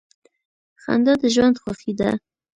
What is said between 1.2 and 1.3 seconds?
د